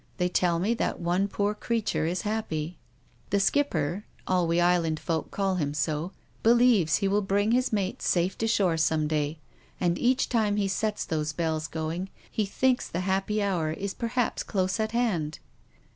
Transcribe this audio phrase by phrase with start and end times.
[0.17, 2.79] They tell me that one poor creature is happy.
[3.29, 8.07] The Skipper— all we Island folk call him so— believes he will bring his mates
[8.07, 9.37] safe to shore some day.
[9.79, 14.41] And each time he sets those bells going he thinks the happy hour is perhaps
[14.41, 15.37] close at hand."